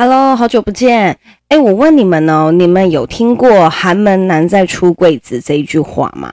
[0.00, 1.18] Hello，好久不见。
[1.48, 6.32] 哎，我问你们哦，你们有听过“寒门难再出贵子”这一句话吗？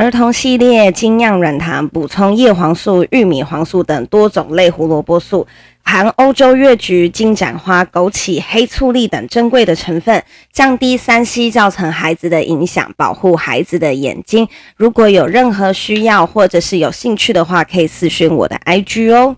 [0.00, 5.46] 儿童系列精酿软糖，补充叶黄素、玉米黄素等多种类胡萝卜素，
[5.82, 10.24] 含欧洲月菊、金盏花、枸杞、黑醋栗等珍贵的成分，
[10.54, 14.48] 降低三 C 造成孩子的影响，保护孩子的眼睛。
[14.74, 19.36] 如果有任何需要或者是有兴趣的话，可以私讯我的 IG 哦。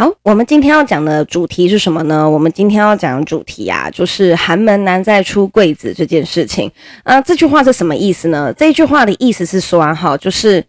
[0.00, 2.26] 好，我们今天要讲的主题是什么呢？
[2.26, 6.72] 我们今天要讲的主题啊，就是寒门难再出贵子这件事情。
[7.02, 8.50] 啊，这句话是什么意思呢？
[8.56, 10.64] 这句话的意思是说，哈，就是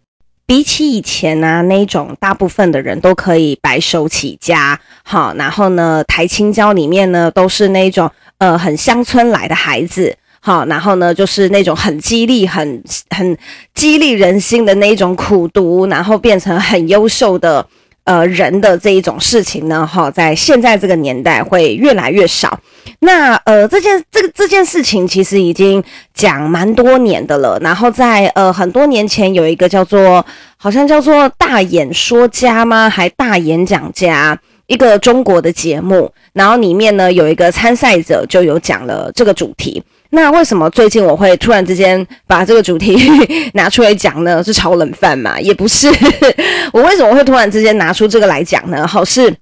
[0.46, 13.38] 比起以前啊那种大部分的人都可以白手起家，好，然后呢，台青椒里面呢都是那种呃很乡村来的孩子，好，然后呢就是那种很激励、很很
[13.74, 17.66] 激励人心的那种苦读，然后变成很优秀的。
[18.04, 22.60] 呃，人的这一种事情呢，哈，在现在这个年代会越来越少。
[23.02, 27.60] 那呃，这件这个这件事情其实已经讲蛮多年的了。
[27.62, 30.26] 然后在呃很多年前，有一个叫做
[30.58, 32.90] 好像叫做大演说家吗？
[32.90, 36.12] 还大演讲家一个中国的节目。
[36.34, 39.84] 然后里面呢有一个参赛者就有讲了这个主题。
[40.14, 42.98] 那为什么最近我会突然之间把这个主题
[43.56, 44.44] 拿出来讲呢？
[44.44, 45.40] 是炒冷饭嘛？
[45.40, 45.90] 也不是。
[46.74, 48.86] 我为什么会突然之间拿出这个来讲呢？
[48.86, 49.34] 好，是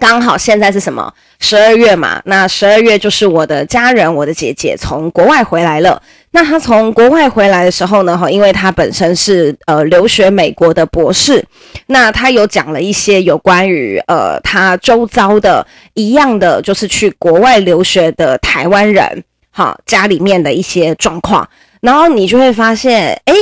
[0.00, 1.12] 刚好现在是什么？
[1.38, 2.20] 十二月嘛。
[2.24, 6.02] 那十二月就是我的家人，我的姐姐从国外回来了。
[6.32, 11.44] 那她从国外回来的时候呢，哈，因为她本身是呃留学美国的博士，
[11.86, 19.22] 那她有讲了一些有关于呃她周遭的一样的，就是去国外留学的台湾人。
[19.60, 21.46] 啊，家里面的一些状况，
[21.82, 23.34] 然后你就会发现，诶，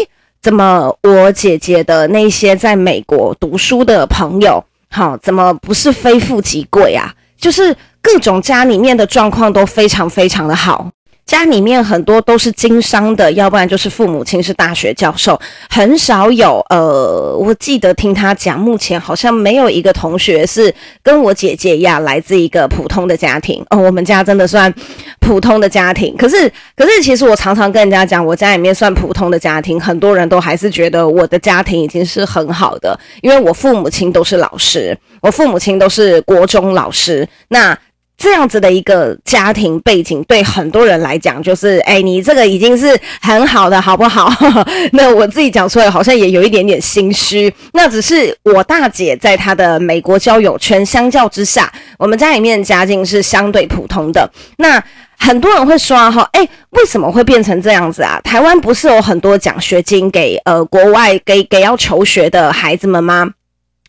[0.43, 7.15] 怎么我姐姐的那些在美国读书的朋友，好，怎么不是非富即贵啊？
[7.39, 10.91] 就是各种家里面的状况都非常非常的好。
[11.29, 23.77] 家里面很多都是经商的，要不然就是父母亲是大学教授，很少有呃，我记得听他讲，目前好像没有一个同学是跟我姐姐一样来自一个普通的家庭哦。
[23.77, 24.73] 我们家真的算
[25.21, 37.79] 普通的家庭，可是可是其实我常常跟人家讲，我家里面算普通的家庭，很多人都还是觉得我的家庭已经是很好的，因为我父母亲都是老师，我父母亲都是国中老师，那。
[38.19, 44.29] 这样子的一个家庭背景，对很多人来讲，就是，哎，你这个已经是很好的，好不好？
[44.93, 47.53] 那我自己讲出来，好像也有一点点心虚。
[47.73, 54.29] 那只是我大姐在她的美国交友圈相较之下，我们家里面家境是相对普通的。
[54.57, 54.83] 那
[55.17, 58.21] 很多人会说哈，哎，为什么会变成这样子啊？
[58.25, 63.31] 台湾不是有很多奖学金给呃国外给给要求学的孩子们吗？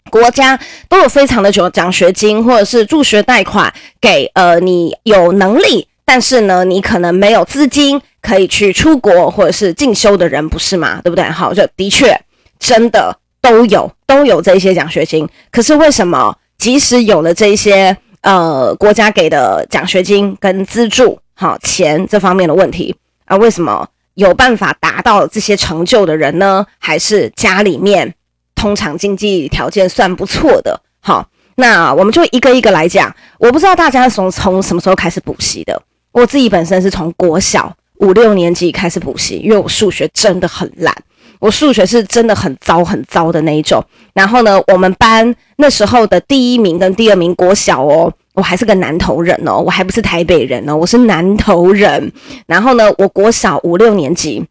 [0.10, 11.00] 国家都有非常的奖奖学金，或者是助学贷款给呃你有能力，但是呢你可能没有资金可以去出国或者是进修的人，不是吗？
[11.04, 11.24] 对不对？
[11.26, 12.20] 好，就的确
[12.60, 15.28] 真的都有都有这些奖学金。
[15.52, 22.96] 可是为什么即使有了这些呃国家给的奖学金跟资助，好钱这方面的问题
[23.26, 26.66] 啊，为什么有办法达到这些成就的人呢？
[26.80, 28.14] 还是家里面？
[28.60, 31.26] 通常经济条件算不错的，好，
[31.56, 33.16] 那我们就一个一个来讲。
[33.38, 35.82] 我不知道大家从从什么时候开始补习的，
[36.12, 40.94] 我自己本身是从国小五六年级开始补习，因为我数学真的很烂，
[41.40, 43.82] 我数学是真的很糟很糟的那一种。
[44.14, 52.12] 然后呢，我们班那时候的第一名跟第二名，国小哦，我还是个南投人哦，我还不是台北人哦，我是南投人。
[52.46, 54.46] 然后呢，我国小五六年级。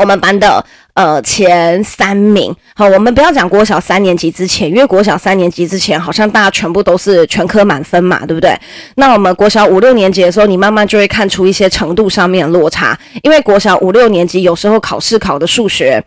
[0.00, 8.58] 我们班的呃前三名，好，我们不要讲国小三年级之前，因为国小三年级之前好像大家全部都是全科满分嘛，对不对？
[8.94, 16.02] 那我们国小五六年级的时候，你慢慢就会看出一些程度上面的落差，因为国小五六年级有时候考试考的数学，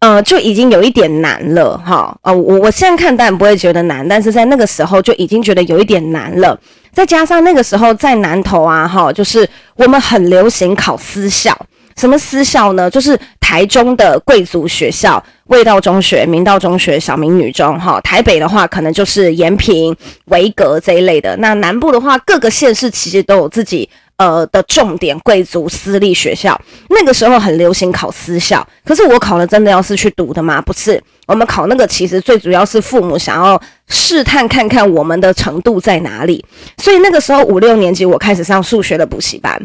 [0.00, 6.58] 呃，就已经有一点难了，哈，呃，我我现在看当然不会觉得难，但是在那个时候就已经觉得有一点难了，
[6.92, 11.56] 再加上那个时候在南投啊，哈，就是我们很流行考私校。
[11.96, 12.90] 什么私校呢？
[12.90, 17.78] 就是台中的贵族学校，味道中学、明道中学、小明女中。
[17.78, 19.94] 哈，台北的话，可能就是延平、
[20.26, 21.36] 维格这一类的。
[21.36, 26.58] 那南部的话，各个县市其实都有自己呃的重点贵族私立学校。
[26.88, 30.60] 那个时候很流行考私校，可是我考了真的要是去读的吗？
[30.62, 36.44] 不是，我们考那个其实最主要是父母想要试探看看我们的程度在哪里。
[36.78, 39.60] 所以那个时候五六年级我开始上数学的补习班，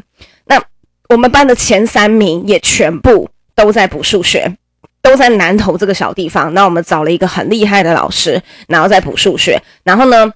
[1.10, 4.58] 我们班的前三名也全部都在补数学。
[5.00, 9.58] 都在南投这个小地方，那我们找了一个很厉害的老师，然后再补数学。
[9.86, 10.30] 然后呢，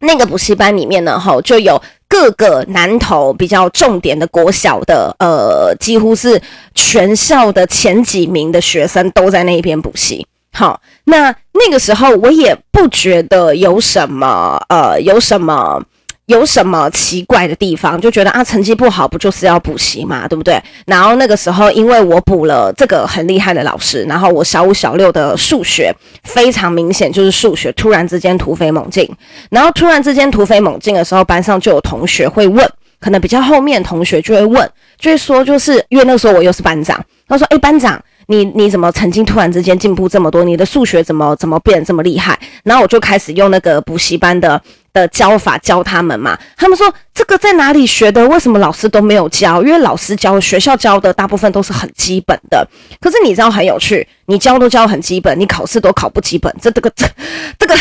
[0.00, 6.42] 那个补习班里面呢，吼就有各个南投比较重点的国小的，呃，几乎是
[6.74, 10.26] 全校的前几名的学生都在那边补习。
[10.52, 15.84] 好，那那个时候我也不觉得有什么，呃，有什么。
[16.30, 18.00] 有什么奇怪的地方？
[18.00, 20.62] 就觉得啊，成绩不好不就是要补习嘛，对不对？
[20.86, 25.92] 然后那个时候，因为我补了这个很厉害的老师，然后我小五、小六的数学
[26.22, 29.08] 非常明显就是数学突然之间突飞猛进，
[29.50, 32.64] 然后突然之间突飞猛进的时候，班上就有同学会问，
[33.00, 38.00] 可能比较后面同学就会问，就会说，就是因为那时候我又是班长，他说：“诶，班长。”
[38.30, 40.44] 你你怎么成绩突然之间进步这么多？
[40.44, 42.38] 你的数学怎么怎么变这么厉害？
[42.62, 44.62] 然后我就开始用那个补习班的
[44.92, 46.38] 的教法教他们嘛。
[46.56, 48.26] 他们说这个在哪里学的？
[48.28, 49.62] 为什么老师都没有教？
[49.62, 52.66] 因为老师教学校教的大部分都是很基本的。
[53.00, 57.06] 可是你知道很有趣，你教都教很基本，你考试都考不基本，这这个这
[57.58, 57.76] 这个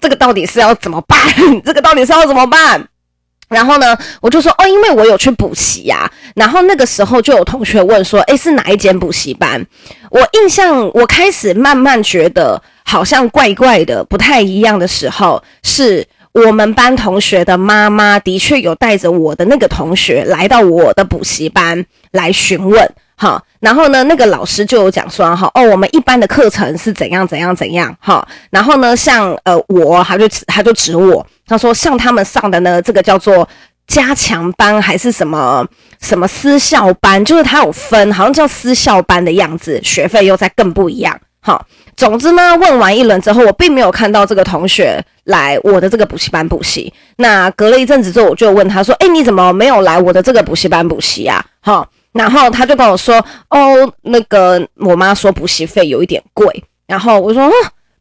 [0.00, 1.18] 这个到底是要怎么办？
[1.64, 2.88] 这个到底是要怎么办？
[3.48, 6.10] 然后呢，我就说哦，因为我有去补习呀。
[6.34, 9.64] 然后那个时候就有同学问说，诶，是哪一间补习班？
[10.10, 16.02] 我印象，我开始慢慢觉得好像怪怪的，不太一样的时候，是
[16.32, 22.90] 我们班同学的妈妈的确有带着我的那个同学来到我的补习班来询问。
[23.14, 31.26] 好，然后呢，那个老师就有讲说，哈，哦，我们一般的课程是怎样怎样怎样，哈，然后呢，像呃我，他就他就指我。
[31.46, 33.48] 他说：“像他们上的呢，这个叫做
[33.86, 35.66] 加强班还是什么
[36.00, 37.22] 什么私校班？
[37.24, 41.18] 就是他有分，好像叫私校班的样子，学费又在更不一样。
[41.48, 41.66] 好，
[41.96, 46.92] 总之呢，问完一轮之后，我并没有看到这个同学来我的这个补习班补习。
[47.16, 53.16] 那隔了一阵子之后，我就问他说：‘诶，你怎么没有来我的这个补习班补习啊？’好，然后他就跟我说
[53.48, 57.52] ：‘哦，那个我妈说补习费有一点贵。’然后我说：‘哦，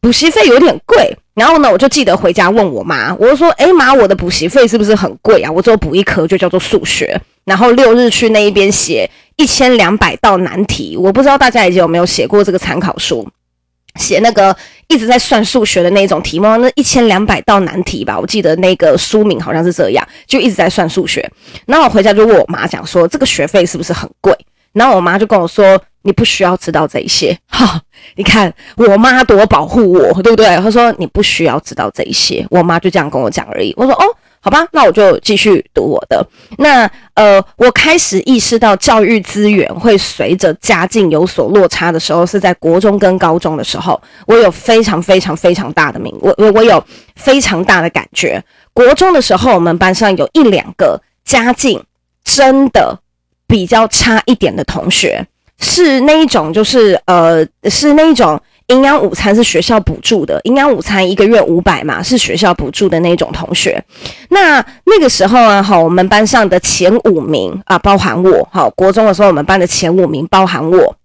[0.01, 5.49] 补习费有点贵。’然后呢，我就记得回家问我妈，我就说：“诶，妈，我的补习费是不是很贵啊？
[5.49, 10.97] 我只有补一科就叫做数学，然后六日去那一边写一千两百道难题。
[10.97, 13.25] 我不知道大家以前有没有写过这个参考书，
[13.95, 14.55] 写那个
[14.89, 18.19] 一直在算数学的那种题目，那一千两百道难题吧。
[18.19, 21.27] 我记得那个书名好像是这样，就一直在算数学。
[21.65, 24.37] 然后我回家就问我妈讲说，这个学费是不是很贵？
[24.73, 27.81] 然后我妈就跟我说。”你不需要知道这些，哈！
[28.15, 30.45] 你看我妈多保护我，对不对？
[30.55, 33.73] 她说你不需要知道这些，我妈就这样跟我讲而已。
[33.75, 34.05] 我说哦，
[34.47, 36.25] 好吧，那我就继续读我的。
[36.57, 46.81] 那呃，我开始意识到教育资源会随着家境有所落差的时候，是在国中跟高中的时候，我有非常非常非常大的名，我我我有
[47.17, 48.41] 非常大的感觉。
[48.71, 51.83] 国中的时候，我们班上有一两个家境
[52.23, 52.97] 真的
[53.47, 55.27] 比较差一点的同学。
[55.59, 63.81] 是那一种，就是呃，是那一种营养午餐是学校补助的，营养午餐一个月五百嘛，是学校补助的那种同学。
[64.29, 70.95] 那那个时候啊，好，我们班上的前五名啊，包含我，好，国中的时候我们班的前五名包含我，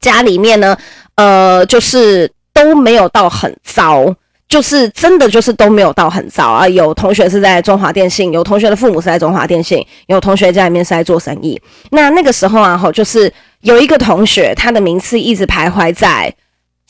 [0.00, 0.76] 家里面呢，
[1.14, 4.14] 呃，就是都没有到很糟。
[4.48, 6.66] 就是真的，就是都没有到很糟啊。
[6.66, 11.56] 有同学是在中华电信，有同学的父母是在中华电信，有同学家里面是在做生意。
[11.92, 16.34] 那那个时候啊，吼，就是有一个同学，他的名次一直徘徊在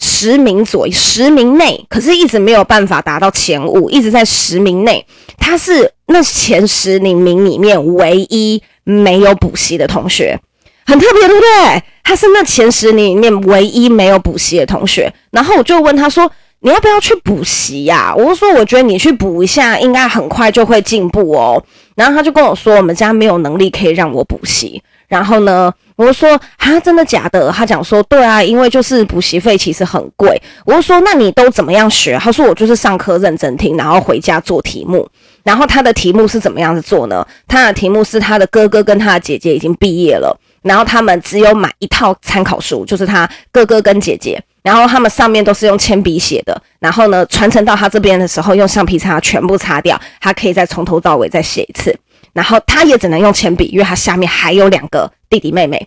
[0.00, 5.06] 十名左右，十名内，可是一直没有办法达到前五，一直在十名内。
[5.38, 10.38] 他是那前十名名里面唯一没有补习的同学，
[10.86, 11.82] 很特别，对不对？
[12.02, 15.12] 他是那前十名里面唯一没有补习的同学。
[15.30, 16.30] 然后我就问他说。
[16.62, 18.14] 你要不要去补习呀？
[18.14, 21.64] 我就说，我觉得你去补一下，应该很快就会进步哦。
[21.94, 24.82] 然后他就跟我说，我们家没有能力可以让我补习。
[25.10, 27.50] 然后呢，我就说，啊，真的假的？
[27.50, 30.40] 他讲说，对啊，因为就是补习费其实很贵。
[30.64, 32.16] 我就说，那你都怎么样学？
[32.16, 35.06] 他说，我就是上课认真听，然后回家做题目。
[35.42, 37.26] 然后他的题目是怎么样子做呢？
[37.48, 44.40] 他的题目是他的哥哥跟他的姐姐已经毕业了，然后他们只有买一套参考书，就是他哥哥跟姐姐。
[44.62, 51.98] 然后他们上面都是用铅笔写的，然后呢，传承到他这边的时候，用橡皮擦全部擦掉，他可以再从头到尾再写一次。
[52.40, 55.86] 然后他也只能用铅笔，因为他下面还有两个弟弟妹妹。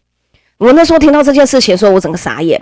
[0.60, 2.62] 我那时候听到这件事情的时候，我整个傻眼。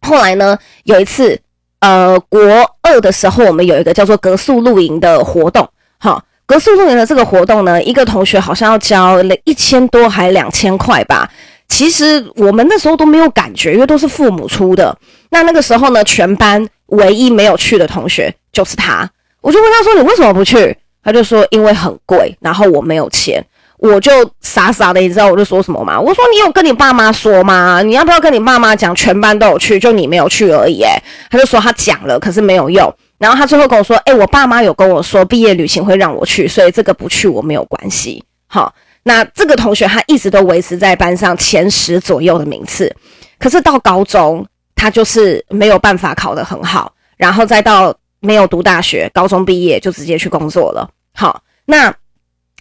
[0.00, 1.36] 后来呢，有一次，
[1.80, 2.40] 呃，国
[2.82, 5.68] 二的时候，我们有一个叫做格数露营的活动，
[5.98, 6.22] 哈。
[6.46, 11.28] 隔宿露营的这个活动呢，一个同学好像要交了一千多还两千块吧。
[11.68, 14.96] 其实我们那时候都没有感觉，因为都是父母出的。
[15.30, 19.10] 那那个时候呢，全班唯一没有去的同学就是他。
[19.40, 23.40] 我就问他说：“你为什么不去？”他就说：“因为很贵，然后我没有钱。”
[23.78, 24.10] 我就
[24.40, 26.00] 傻傻的，你知道我就说什么吗？
[26.00, 27.80] 我说：“你有跟你爸妈说吗？
[27.82, 28.92] 你要不要跟你爸妈讲？
[28.96, 32.92] 全班都有去，就你没有去而已。”诶，他就说他讲了，可是没有用。
[33.18, 42.92] 然后他最后跟我说：“哎、欸，我爸妈有跟我说毕业旅行会让我去，所以这个不去我没有关系。”好，那这个同学他一直都维持在班上前十左右的名次，
[43.38, 44.44] 可是到高中
[44.74, 50.88] 他就是没有办法考得很好，然后再到没有读大学，高中毕业就直接去工作了。
[51.16, 51.92] 好，那。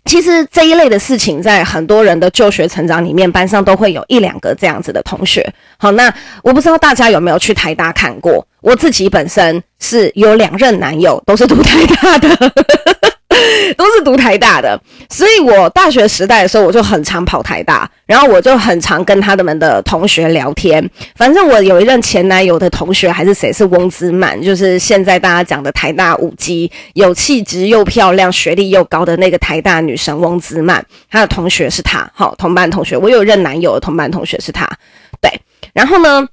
[0.07, 5.43] 其实这一类的事情，在很多人的就学成长里面，班上都会有一两个这样子的同学。
[5.77, 8.45] 好，那我不知道大家有没有去台大看过？
[8.61, 12.53] 我自己本身是有两任男友，都是读台大的。
[13.77, 20.87] 都是读台大的，所以我大学时代的时候，我就很常跑台大，然后我就很常跟他们的同学聊天。
[21.15, 30.85] 反正我有一任前男友的同学还是谁，是翁姿曼，就是现在大家讲的台大舞姬，有气质又漂亮、学历又高的那个台大女神翁姿曼。
[31.09, 32.97] 她的同学是她，好，同班同学。
[32.97, 34.67] 我有任男友的同班同学是她，
[35.21, 35.31] 对。
[35.73, 36.27] 然后呢，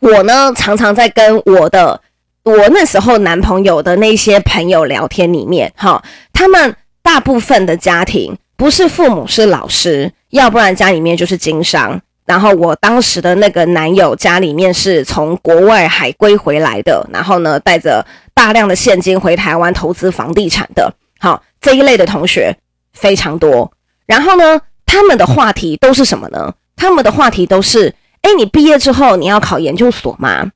[0.00, 2.00] 我呢常常在跟我的。
[2.48, 6.02] 我那时候男朋友的那些朋友聊天里面，哈，
[6.32, 12.00] 他们大部分的家庭不是父母是老师，要不然家里面就是经商。
[12.24, 20.92] 然后我当时的那个男友家里面是从国外海归回来的，然后呢带着大量的现金回台湾投资房地产的。
[21.18, 22.56] 好，这一类的同学
[22.92, 23.70] 非常多。
[24.06, 26.54] 然后呢，他们的话题都是什么呢？
[26.76, 30.50] 他们的话题都是：诶，你毕业之后你要考研究所吗？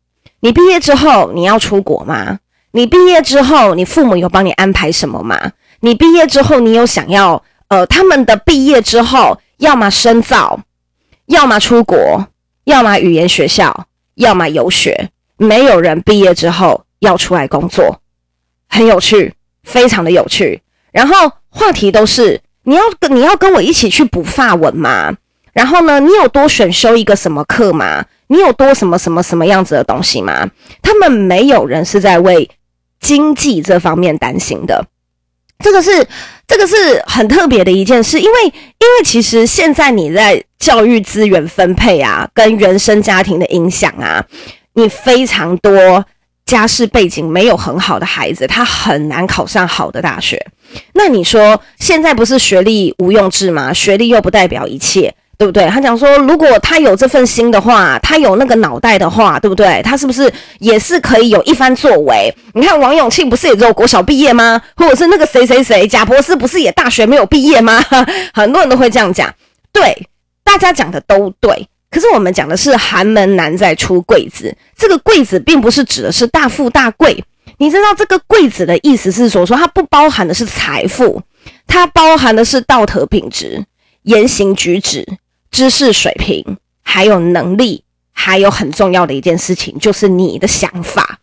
[0.44, 2.40] 你毕业之后你要出国吗？
[2.72, 5.52] 你毕业之后你父母有帮你安排什么吗？
[5.80, 10.58] 你毕业之后你有想要呃他们的毕业之后要么深造，
[11.26, 12.26] 要么出国，
[12.64, 15.11] 要么语言学校，要么游学。
[15.37, 18.00] 没有人毕业之后要出来工作，
[18.68, 20.61] 很有趣，非常的有趣。
[20.90, 25.14] 然后话题都是你要跟你要跟我一起去补发文吗？
[25.52, 28.04] 然后呢，你有多选修一个什么课吗？
[28.28, 30.49] 你有多什么什么什么样子的东西吗？
[30.80, 32.50] 他们没有人是在为
[33.00, 34.87] 经济这方面担心的，
[35.59, 36.06] 这个是
[36.47, 44.25] 这个是很特别的一件事，因为因为其实现在你在教育资源分配啊，跟原生家庭的影响啊，
[44.73, 46.02] 你非常多
[46.47, 50.47] 家世背景没有很好的孩子，他很难考上好的大学。
[50.94, 53.75] 那你说现在不是学历无用制吗？
[53.75, 55.14] 学历又不代表一切。
[55.38, 55.66] 对不对？
[55.66, 59.82] 他讲说，如果他有这份心的话，他有那个脑袋的话，对不对？
[59.82, 62.32] 他是不是也是可以有一番作为？
[62.54, 64.60] 你看王永庆不是也只有国小毕业吗？
[64.76, 67.84] 或者是那个谁谁谁贾伯斯不是也大学没有毕业吗？
[68.32, 69.34] 很多人都会这样讲。
[69.72, 70.06] 对，
[70.44, 71.66] 大家讲的都对。
[71.90, 77.22] 可是我们讲的是寒门难再出贵子，这个贵子并不是指的是大富大贵。
[77.58, 81.20] 你知道这个贵子的意思是说，说它不包含的是财富，
[81.66, 83.62] 它包含的是道德品质、
[84.04, 85.06] 言行举止。
[85.52, 91.21] 知识水平，还有能力，还有很重要的一件事情，就是你的想法。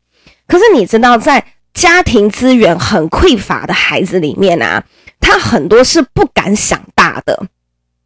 [0.48, 1.43] 可是你知道，在
[1.74, 4.83] 家庭资源很匮乏的孩子里面啊，
[5.19, 7.48] 他很多是不敢想大的，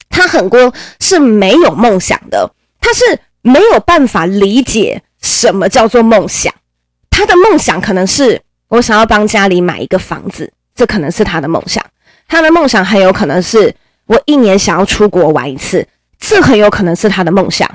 [0.09, 6.53] 他很多是没有梦想的，他是没有办法理解什么叫做梦想。
[7.09, 11.83] 他的梦想可能是我想要帮家里买一个房子，这可能是他的梦想。
[12.27, 13.73] 他的梦想很有可能是
[14.05, 15.87] 我一年想要出国玩一次。
[16.25, 17.69] 这很有可能是他的梦想，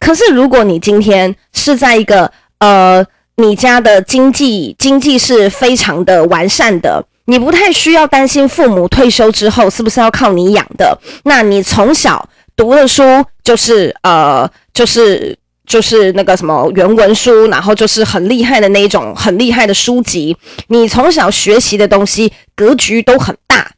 [0.00, 12.26] 可是如果你今天是在一个呃，你家的经济经济是非常的完善的，你不太需要担心父母退休之后是不是要靠你养的，那你从小
[12.56, 13.02] 读的书
[13.44, 20.36] 就是呃，就是就是那个什么原文书，然后就是很厉害的那一种很厉害的书籍，
[20.68, 23.70] 你从小学习的东西格局都很大，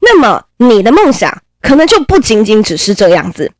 [0.00, 3.52] 那么你的梦想可能就不仅仅只是这样子。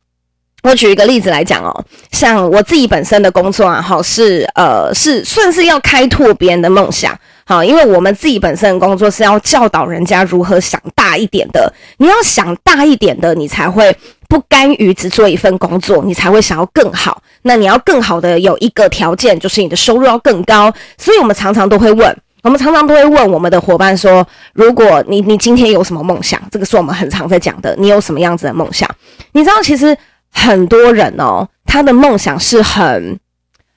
[0.63, 11.71] 我举一个例子来讲哦，像我自己本身的工作啊，好，是呃，是算是要开拓别人的梦想，好，因为我们自己本身的工作是要教导人家如何想大一点的。
[11.97, 13.95] 你要想大一点的，你才会
[14.27, 17.21] 不甘于只做一份工作，你才会想要更好。
[17.43, 20.73] 那你要更好的有一个条件，就是你的收入要更高。
[20.97, 26.41] 所以我们常常都会问，我们常常都会问我们的伙伴说：如果你你今天有什么梦想？
[26.51, 27.73] 这个是我们很常在讲的。
[27.77, 28.89] 你有什么样子的梦想？
[29.31, 29.95] 你知道其实。
[30.37, 33.19] 很多人哦，他的梦想是很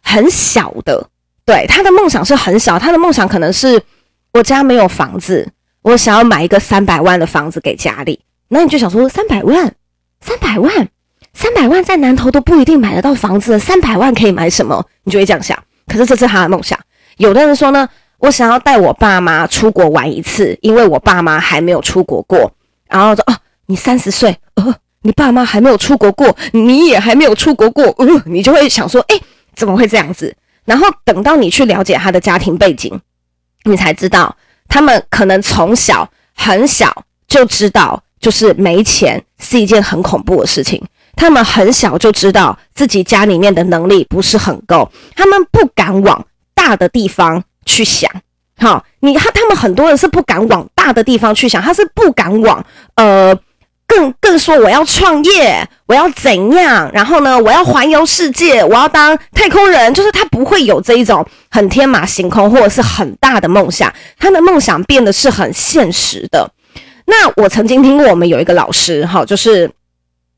[0.03, 1.09] 很小的，
[1.47, 3.83] 对，他的梦想是很小，他的梦想可能是
[4.33, 5.49] 我家没有房子，
[5.83, 8.21] 我想要买一个三百万的房子给家里。
[8.49, 9.75] 那你就想说，三百万，
[10.21, 10.89] 三百万，
[11.33, 14.85] 三百万在南投都不一定买得到房子，三百万可以买什么？
[15.05, 15.59] 你就会这样想。
[15.87, 16.79] 可是这是他的梦想。
[17.17, 17.89] 有的人说呢，
[18.19, 22.53] 我想要带我爸妈出国玩一次，因为我爸妈还没有出国过。
[22.89, 23.37] 然后说，哦，
[23.67, 29.21] 你三十岁，呃，你爸妈还没有出国过，你也还没有出国过，呃，你就会想说，诶，
[29.55, 30.35] 怎么会这样子？
[30.65, 33.01] 然后等到你去了解他的家庭背景，
[33.65, 34.37] 你才知道，
[34.69, 38.03] 他们可能从小很小就知道。
[38.21, 40.79] 就是没钱是一件很恐怖的事情。
[41.17, 48.11] 他们很小就知道自己家里面的能力不是很够，他们不敢往大的地方去想。
[48.59, 52.63] 好，你看他们很多人是不敢往大的地方去想，他是不敢往
[52.97, 53.35] 呃
[53.91, 66.49] 更更说我要创业，我要怎样，然后呢，我要环游世界，我要当太空人，就是他不会有这一种很天马行空或者是很大的梦想，他的梦想变得是很现实的。
[67.07, 69.69] 那我曾经听过，我们有一个老师，哈，就是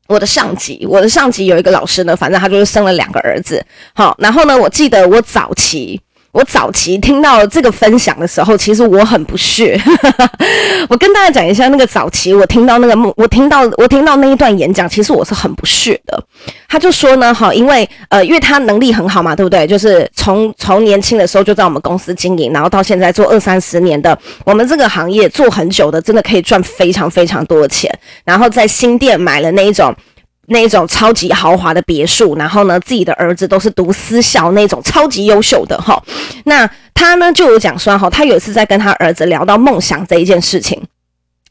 [0.07, 6.01] 我的上级，我的上级有一个老师呢，反正他就是生了两个儿子，好，然后呢，我记得我早期。
[6.33, 9.79] 我早期听到这个分享的时候，其实我很不屑。
[10.89, 16.21] 我跟大家讲一下，那个早期我听到那个梦，我听到我听到那一段演讲，其实我是很不屑的。
[16.67, 19.67] 他就说呢，哈，因为呃，因为他能力很好嘛，对不对？
[19.67, 27.87] 就是从从年轻的时候就在我们公司经营，然后到现在做二三十年的，我们这个行业做很久的，真的可以赚非常非常多的钱。
[28.25, 29.95] 然后在新店买了那一种。
[30.47, 36.01] 那种超级豪华的别墅，然后呢，自己的儿子都是读私校那种超级优秀的哈。
[36.43, 40.81] 那他呢就有讲说哈，他有一次在跟他儿子聊到梦想这一件事情，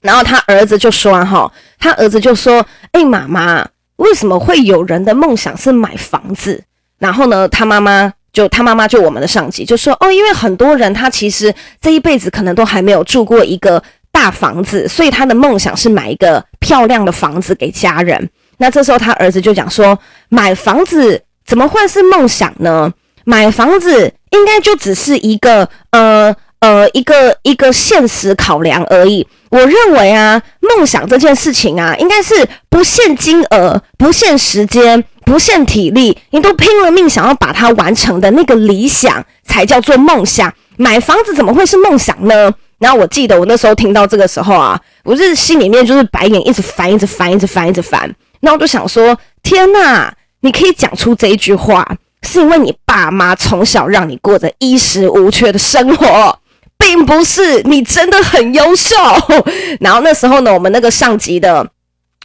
[0.03, 6.63] 然后他儿子就说哈，他儿子就说，哎，妈妈，为什么会有人的梦想是买房子？
[6.99, 13.83] 然后呢，他妈妈就他妈妈就我们的上级就说，哦，因为很多人他其实这一辈子可能都还没有住过一个
[14.13, 18.29] 大房子，所以他的梦想是买一个漂亮的房子给家人。
[18.63, 19.99] 那这时候，他儿子就讲说
[20.31, 22.93] ：“买房子怎么会是梦想呢？
[23.25, 29.27] 买房子应该就只是一个呃呃一个一个现实考量而已。
[29.51, 40.55] 我认为啊，梦想这件事情啊，应该是不限金额、不限时间、不限体力，你都拼了命想要把它完成的那个理想，才叫做梦想。
[40.77, 48.09] 买房子怎么会是梦想呢？”然后我记得我那时候听到这个时候啊，我是心里面就是白眼一直翻，一直翻，一直翻，一直翻。
[48.43, 56.39] 那我就想说，天呐，你可以讲出这一句话，是因为你爸妈从小让你过着衣食无缺的生活，
[56.77, 58.97] 并不是你真的很优秀。
[59.81, 61.67] 然后那时候呢，我们那个上级的。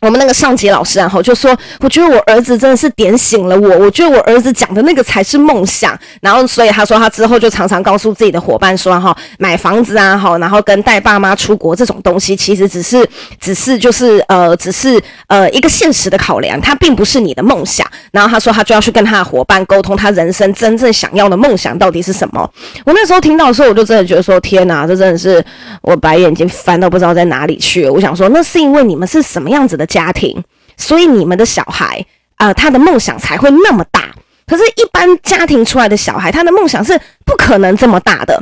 [0.02, 5.98] 我们那个上级老师然后就说，我觉得我儿子真的是点醒了我，我觉得我儿子讲的那个才是梦想。
[6.22, 13.08] 然后所以他说他之后就常常告诉自己的伙伴说哈，买房子啊，哈，然后跟带爸妈出国这种东西，其实只是
[13.40, 17.86] 只是就是呃，只是呃一个现实的考量，它并不是你的梦想。
[18.12, 22.48] 然后他说他就要去跟他的伙伴沟通，他人生真正想要的梦想到底是什么。
[22.86, 25.44] 我那时候听到的时候，我就真的觉得说，天哪，这真的是
[25.82, 27.90] 我白眼睛翻到不知道在哪里去。
[27.90, 30.44] 我想说，那是因为你们是什么样子的家庭，
[30.78, 34.14] 所以你们的小孩啊、呃，他的梦想才会那么大。
[34.46, 38.42] 可是，一般家庭出来的小孩，他的梦想是不可能这么大的。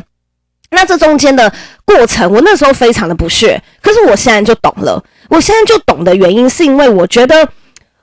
[0.71, 1.51] 那这中间的
[1.86, 3.60] 过程，我那时候非常的不屑。
[3.81, 5.03] 可是我现在就懂了。
[5.29, 7.47] 我现在就懂的原因，是因为我觉得，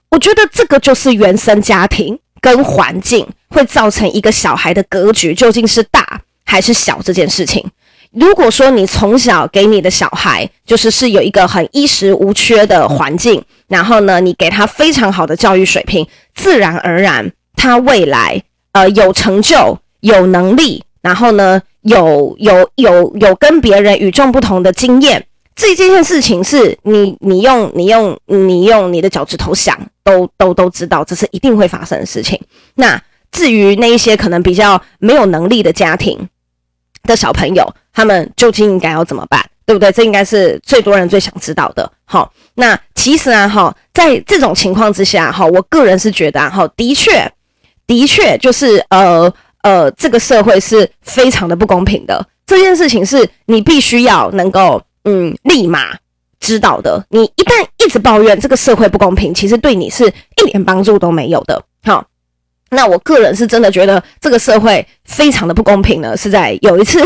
[0.08, 7.64] 我觉得这个就是原生家庭跟环境会造成一个小孩的格局究竟是大还是小这件事情。
[8.12, 32.38] 如果说你从小给你的小孩就是是有一个很衣食无缺的环境，然后呢，你给他非常好的教育水平，自然而然他未来呃有成就、有能力，然后呢有有有有跟别人与众不同的经验，这件事情是你你用你用你用你的脚趾头想都都都知道，这是一定会发生的事情。
[32.74, 36.28] 那至于那一些可能比较没有能力的家庭
[37.04, 39.90] 的小朋友，他们究竟应该要怎么办，对不对？
[39.92, 41.90] 这应该是最多人最想知道的。
[42.04, 47.30] 好，那其实啊，哈，在这种情况之下，哈，我个人是觉得，哈，的确，
[47.86, 52.26] 的确就是，呃呃，这个社会是非常的不公平的。
[52.46, 55.96] 这件事情是你必须要能够，嗯，立马
[56.40, 57.04] 知道的。
[57.10, 61.62] 你一旦一直抱怨这个社会不公平，其实对你是一点帮助都没有的。
[62.72, 66.98] 那我个人是真的觉得这个社会非常的不公平呢，是在有一次，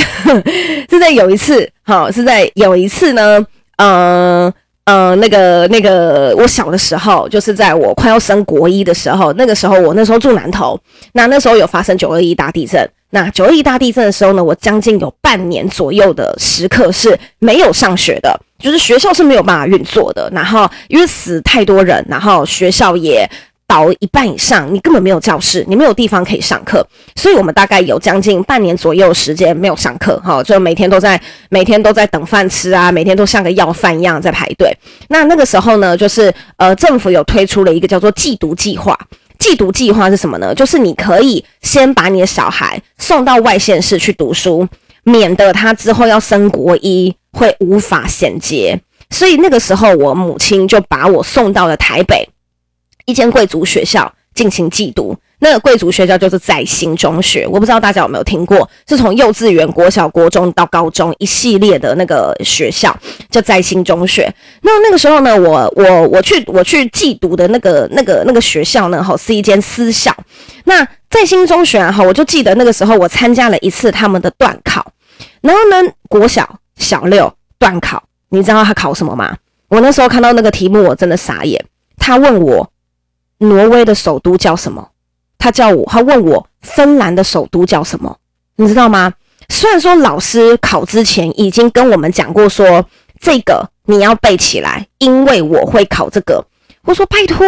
[0.88, 3.44] 是在有一次，好，是在有一次呢，
[3.76, 4.52] 呃
[4.85, 10.81] 呃，那个那个，我小的时候，就是在我快要升国一的时候，那个时候我那时候住南投，
[11.12, 12.88] 那那时候有发生九二一大地震。
[13.11, 20.31] 那九二一大地震的时候呢，我将近有半年左右的时刻是没有上学的，就是学校是没有办法运作的。
[20.33, 23.29] 然后因为死太多人，然后学校也
[23.66, 34.72] 倒一半以上，你根本没有教室，你没有地方可以上课，所以我们大概有将近半年左右时间没有上课，哈，就每天都在每天都在等饭吃啊，每天都像个要饭一样在排队。
[35.09, 38.98] 那那个时候呢，就是呃，政府有推出了一个叫做“寄读计划”。
[39.38, 40.55] 寄读计划是什么呢？
[40.55, 44.66] 就是你可以先把你的小孩送到外县市去读书，
[45.05, 48.81] 免得他之后要升国一会无法衔接。
[49.11, 52.26] 所以那个时候，我母亲就把我送到了台北
[53.07, 55.16] 一间贵族学校进行寄读。
[55.38, 62.97] 那个贵族学校就是在新中学，我不知道大家有没有听过，是从幼稚园、国小、国中到高中一系列的那个学校，
[63.31, 64.35] 叫在新中学。
[64.62, 70.11] 那那个时候呢，我我我去我去寄读的那个那个那个学校呢，哈，是一间私校。
[70.64, 74.90] 那在新中学哈，我就记得那个时候我参加了一次他们的段考，
[75.42, 79.37] 然后呢，国小小六段考，你知道他考什么吗？
[79.69, 81.62] 我那时候看到那个题目，我真的傻眼。
[81.99, 82.71] 他问我，
[83.38, 84.88] 挪威的首都叫什么？
[85.38, 88.16] 他叫我，他问我芬兰的首都叫什么，
[88.57, 89.12] 你知道吗？
[89.49, 92.85] 虽然说老师考之前已经跟我们讲过说，
[93.20, 96.46] 这个你要背起来，因为我会考这个。
[96.85, 97.46] 我说拜托，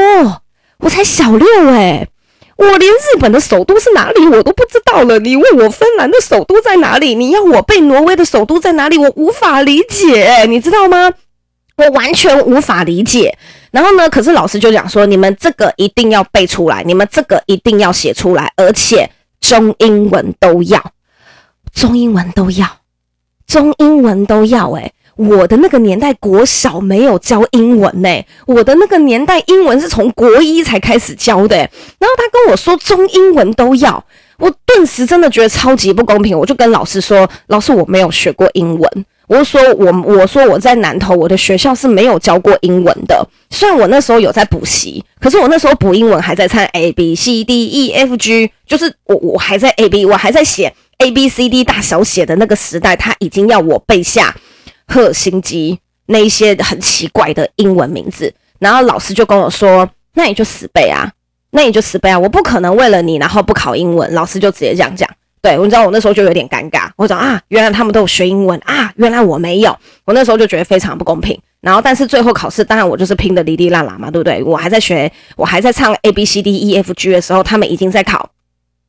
[0.79, 2.09] 我才小六诶、
[2.57, 5.19] 我连日本的首都是哪里我都不知道了。
[5.19, 11.11] 你问我芬兰的首都在哪里，你要我背挪威的首都在哪里，我无法理解、你知道吗？
[11.77, 13.39] 我完全无法理解。
[13.71, 20.93] 然后呢，可是老师就讲说，你们这个一定要背出来，你们这个一定要写出来，而且中英文都要，
[21.73, 22.67] 中英文都要，
[23.47, 24.71] 中英文都要。
[24.73, 31.57] 诶，我的那个年代国小没有教英文呢，我的那个年代英文是从国一才开始教的。
[31.57, 34.05] 然后他跟我说中英文都要，
[34.39, 36.39] 我顿时真的觉得超级不公平。
[36.39, 39.05] 我就跟老师说，老师我没有学过英文。
[39.29, 43.25] 我说我我说我在南投，我的学校是没有教过英文的。
[43.51, 54.35] 虽然我那时候有在补习，可是我那时候补英文还在唱 A B C D E F G，就是我我还在 A B，我还在写 A B C D 大小写的那个时代，他已经要我背下
[54.87, 58.33] 赫尔辛基那一些很奇怪的英文名字。
[58.59, 61.13] 然后老师就跟我说：“那你就死背啊，
[61.51, 65.09] 那你就死背啊，我不可能为了你然后不考英文。”老师就直接这样讲。
[65.41, 71.39] 对，我知道我那时候就有点尴尬，我讲啊，原来他们都有学英文啊，原来我没有，我那时候就觉得非常不公平。
[71.61, 74.41] 然后，但是最后考试，当然我就是拼的哩哩啦啦嘛，对不对？
[74.45, 78.31] 我还在学，我还在唱 A B C D E F G 的时候，他们已经在考。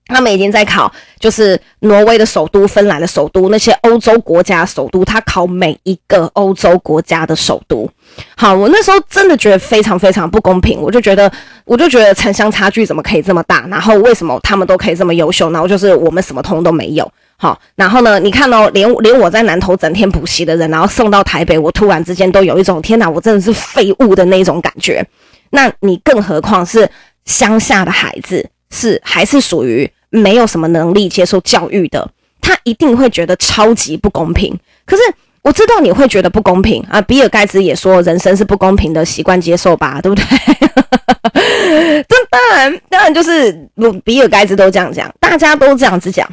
[0.10, 7.90] 他们已经在考，就是挪威的首都、芬兰的首都，那些欧洲国家首都，他考每一个欧洲国家的首都。
[8.36, 11.32] 好，我那时候真的觉得非常非常不公平，我就觉得，
[11.64, 13.66] 我就觉得城乡差距怎么可以这么大？
[13.68, 17.10] 然后为什么他们都可以这么优秀，然后就是我们什么通都没有？
[17.38, 25.06] 好，然后呢，你看哦，连连我在南投整天补习的人，然后送到台北，我突然之间都有一种天哪，我真的是废物的那种感觉。
[25.52, 26.90] 那你更何况是
[27.26, 29.90] 乡下的孩子，是还是属于？
[30.10, 32.10] 没有什么能力接受教育的，
[32.42, 34.58] 他一定会觉得超级不公平。
[34.86, 35.04] 可是
[35.42, 37.00] 我知道你会觉得不公平啊！
[37.02, 40.24] 比尔盖茨也说人生是不公平的，习惯接受吧，对不对？
[42.10, 43.70] 这当然，当然就是
[44.04, 46.28] 比尔盖茨都这样讲，大家都这样子讲。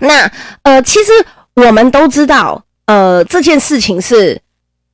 [0.00, 0.30] 那
[0.62, 1.12] 呃，其实
[1.54, 4.40] 我们都知道，呃，这件事情是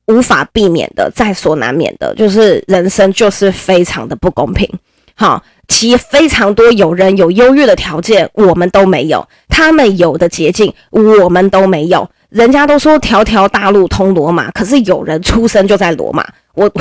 [0.05, 4.69] 无法避免的，在所难免的，就是人生就是非常的不公平。
[5.15, 5.43] 好。
[5.73, 12.07] 其非常多有人有优越的条件，我们都没有；他们有的捷径，我们都没有。
[12.29, 16.23] 人家都说条条大路通罗马，可是有人出生就在罗马。
[16.53, 16.71] 我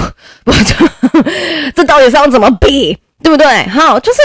[0.44, 3.66] 我 这这到底是要怎么比，对不对？
[3.68, 4.18] 好，就是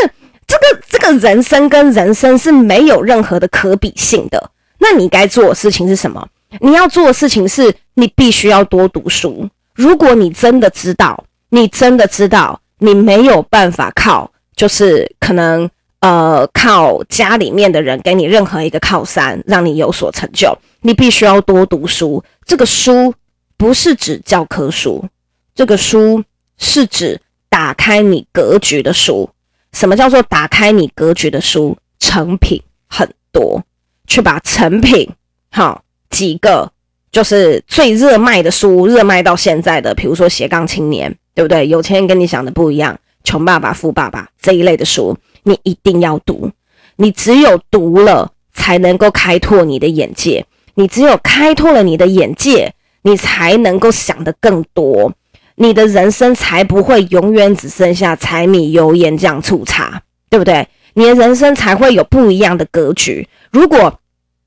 [0.46, 4.52] 这个这个人生跟人生是没有任何的可比性的。
[4.80, 6.28] 那你该做的事情是什么？
[6.60, 9.50] 你要做的事情是你必须要多读书。
[9.74, 14.30] 如果你真的知道，你真的知道，你没有办法靠。
[14.58, 15.70] 就是可能
[16.02, 20.54] 呃靠家里面的人给你任何一个靠山，让你有所成就。
[20.82, 22.22] 你必须要多读书。
[22.46, 23.13] 这个书
[23.56, 25.06] 不是指教科书，
[25.56, 26.22] 这个书
[26.58, 29.30] 是指打开你格局的书。
[29.72, 31.78] 什么叫做打开你格局的书？
[32.00, 33.62] 成品很多，
[34.06, 35.10] 去把成品
[35.52, 36.72] 好几个
[37.12, 41.67] 就是最热卖的书，热卖到现在的，比如说斜杠青年，对不对？
[41.67, 42.98] 有钱人跟你想的不一样。
[43.28, 46.50] 穷爸爸、富爸爸这一类的书，你一定要读。
[46.96, 50.46] 你只有读了，才能够开拓你的眼界。
[50.76, 55.12] 你只有开拓了你的眼界，你才能够想得更多。
[55.56, 60.66] 你的人生才不会永远只剩下柴米油盐酱醋茶，对不对？
[60.94, 63.28] 你的人生才会有不一样的格局。
[63.52, 64.00] 如果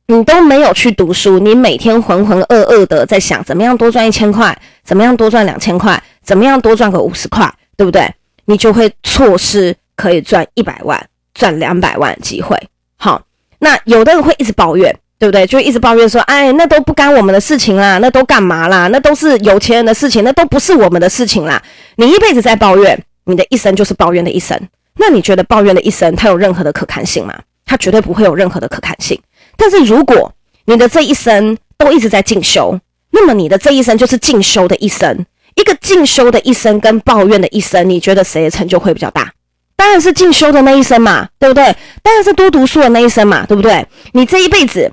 [0.06, 8.10] 你都没有去读书，你每天浑浑噩噩的在想怎么样多赚一千块，怎么样多赚两千块，怎么样多赚个五十块，对不对？
[8.50, 11.00] 你就会错失可以赚一百万、
[11.34, 12.58] 赚两百万的机会。
[12.96, 13.22] 好，
[13.60, 15.46] 那有的人会一直抱怨，对不对？
[15.46, 18.88] 就一直抱怨说，哎，那都不干我们的事情啦，那都干嘛啦？
[18.88, 21.62] 那都是有钱人的事情，那都不是我们的事情啦。
[21.94, 24.60] 你一辈子在抱怨，你的一生就是抱怨的一生。
[24.98, 27.38] 那你觉得抱怨的一生，它有任何的可看性吗？
[27.64, 29.16] 它绝对不会有任何的可看性。
[29.56, 30.32] 但是如果
[30.64, 32.76] 你的这一生都一直在进修，
[33.12, 35.24] 那么你的这一生就是进修的一生。
[35.54, 39.32] 一个进修的一生跟抱怨的一生，你觉得谁的成就会比较大？
[39.76, 41.74] 当然是进修的那一生嘛，对不对？
[42.02, 43.86] 当然是多读书的那一生嘛，对不对？
[44.12, 44.92] 你这一辈子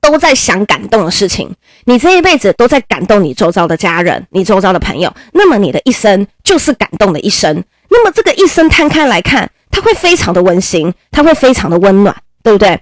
[0.00, 1.50] 都在想感动的事情，
[1.84, 7.64] 你这一辈子都在感动你周遭的家人、你周遭的朋友，那么你的一生就是感动的一生。
[7.88, 12.80] 那么这个一生摊开来看，它会非常的温馨，它会非常的温暖，对不对？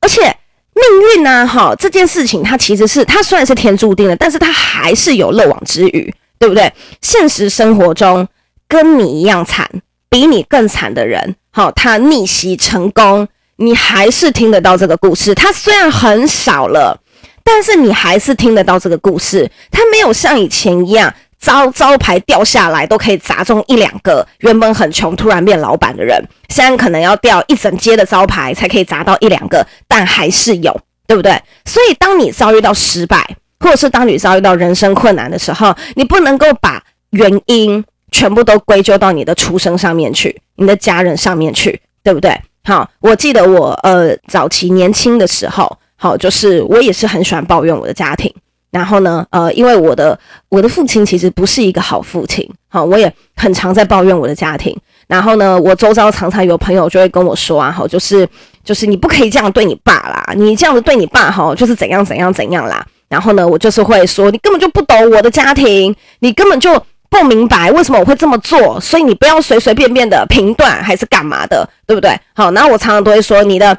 [0.00, 0.36] 而且。
[0.74, 0.82] 命
[1.16, 1.46] 运呢？
[1.46, 6.72] 哈，这件事情它其实是它虽然是天注定的，但是它还是有漏网之鱼，对不对？
[7.00, 8.26] 现实生活中
[8.66, 9.70] 跟你一样惨，
[10.10, 13.28] 比你更惨的人，好，他逆袭成功，
[13.58, 15.32] 你还是听得到这个故事。
[15.36, 17.00] 他虽然很少了，
[17.44, 19.48] 但是你还是听得到这个故事。
[19.70, 21.14] 他没有像以前一样。
[21.38, 26.16] 招招牌掉下来都可以砸中一两个原本很穷突然变老板的人，
[26.50, 31.32] 现在可能要掉一整街的招牌才可以砸到一两个，但还是有，对不对？
[31.64, 33.28] 所以当你遭遇到失败，
[33.62, 42.38] 或者是当你遭遇到人生困难的时候，你不能够把原因全部都归咎到你的出生上面去，你的家人上面去，对不对？
[42.64, 48.32] 好，我记得我呃早期年轻的时候，好，就是我也是很喜欢抱怨我的家庭。
[48.70, 54.74] 然后呢，呃，因为我的我的父亲其实不是一个好父亲，好，我也很常在抱怨我的家庭。
[55.06, 58.26] 然后呢，我周遭常常有朋友就会跟我说啊，好，就是
[58.64, 62.82] 就是你不可以这样对你爸啦，你这样子对你爸哈，就是怎样怎样怎样啦。
[63.12, 72.18] 然后呢，我就是会说，你根本就不懂我的家庭，你根本就不明白为什么我会这么做，所以你不要随随便便的评断还是干嘛的，对不对？
[72.34, 73.76] 好，然后我常常都会说，你的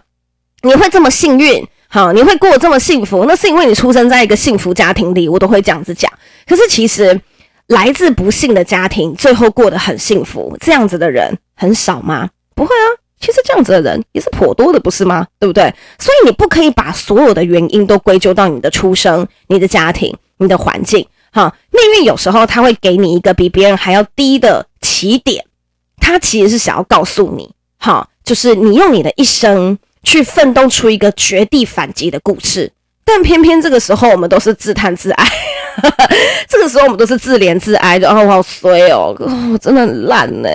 [0.62, 1.68] 你会这么幸运。
[1.88, 6.12] 好，你会过这么幸福，那是因为你出生在一个幸福家庭里，我都会这样子讲。
[6.48, 7.20] 可是其实
[7.68, 12.30] 来自不幸的家庭，最后过得很幸福，这样子的人很少吗？
[12.56, 12.88] 不会啊，
[13.24, 15.26] 其实这样子的人也是颇多的，不是吗？
[15.40, 15.74] 对不对？
[15.98, 21.08] 所以你不可以把所有的原因都归咎到你的出生、你的家庭、你的环境。
[21.32, 25.46] 哈，命运有时候他会给你一个比别人还要低的起点，
[26.02, 29.80] 他其实是想要告诉你，哈，就是你用你的一生。
[30.06, 32.70] 去奋斗出一个绝地反击的故事，
[33.06, 35.28] 但偏偏这个时候我们都是自叹自哀，
[36.48, 38.10] 这个时候我们都是自怜自哀的。
[38.10, 39.16] 哦，我好衰哦，
[39.52, 40.50] 我真的很烂呢，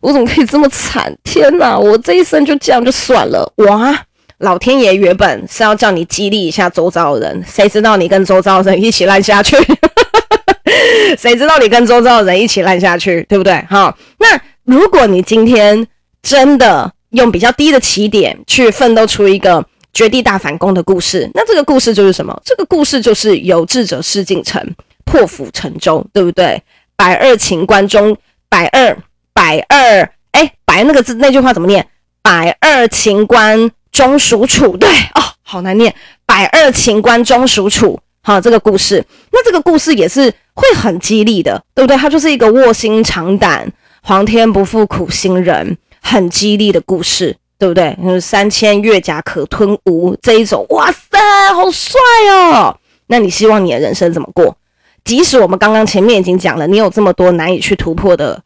[0.00, 1.14] 我怎么可以这么惨？
[1.22, 3.50] 天哪，我这一生就这样就算了。
[3.58, 3.96] 哇，
[4.38, 9.56] 老天爷原本是要叫你激励一下周遭的人，谁知道你跟周遭的人一起烂下去？
[11.16, 13.24] 谁知道你跟周遭的人一起烂下去？
[13.28, 13.64] 对不对？
[13.70, 15.86] 好，那如果你今天
[16.22, 16.90] 真的。
[17.14, 22.38] 用比较低的起点去奋斗出一个绝地大反攻的故事，那这个故事就是什么？
[22.44, 24.60] 这个故事就是有志者事竟成，
[25.04, 26.60] 破釜沉舟，对不对？
[26.96, 28.16] 百二秦关中，
[28.48, 28.96] 百二
[29.32, 31.86] 百二，哎，百那个字那句话怎么念？
[32.20, 35.94] 百二秦关终属楚，对哦，好难念。
[36.26, 41.96] 百二秦关终属楚，好，这个故事，那这个故事也是会很激励的，对不对？
[41.96, 45.78] 它就是一个卧薪尝胆，皇天不负苦心人。
[46.06, 47.96] 很激励的故事，对不对？
[48.20, 51.18] 三千越甲可吞吴这一种，哇塞，
[51.54, 52.76] 好帅哦！
[53.06, 54.56] 那你希望你的人生怎么过？
[55.04, 58.42] 即使我们刚刚前面已经讲了，你有这么多难以去突破的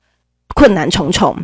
[0.55, 1.37] 困难重重，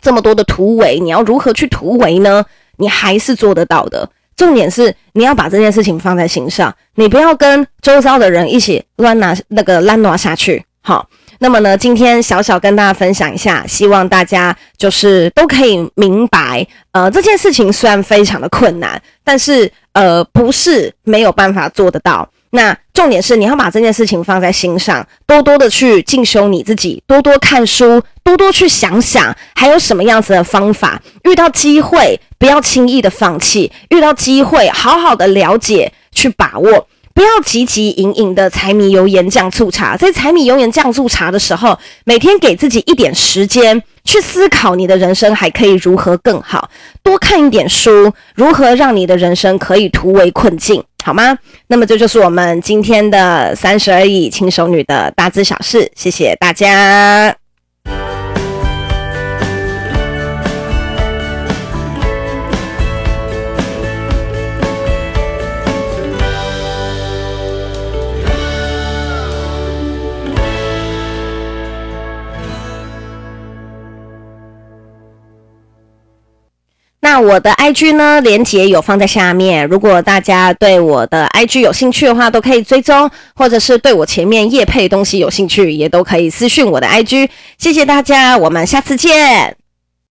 [0.00, 2.44] 这么多的突围，你要如何去突围呢？
[2.76, 4.08] 你还是做得到的。
[4.36, 11.08] 重点是你要把这件事情放在心上，你不要跟周遭的人一起乱拿那个烂拿下去，好。
[11.40, 22.28] 那么呢，今天小小跟大家分享一下，希望大家就是都可以明白，呃，这件事情虽然非常的困难，但是呃，不是没有办法做得到。
[22.50, 31.00] 那重点是你要把这件事情放在心上，多多的去进修你自己，多多看书，多多去想想还有什么样子的方法。
[31.24, 36.88] 遇到机会不要轻易的放弃，遇到机会好好的了解去把握。
[37.18, 46.70] 不要急急营营的柴米油盐酱醋茶，在柴米油盐酱醋茶的时候，每天给自己一点时间去思考你的人生还可以如何更好，
[47.02, 51.36] 多看一点书，如何让你的人生可以突围困境，好吗？
[51.66, 57.47] 那么这就是我们今天的三十而已轻熟女的大知小事，谢谢大家。
[77.10, 79.66] 那我的 IG 呢，连接有放在下面。
[79.66, 87.30] 如果大家对我的 IG 有兴趣的话，都可以追踪，或者是对我前面叶配东西有兴趣，也都可以私讯我的 IG。
[87.56, 89.56] 谢谢大家，我们下次见。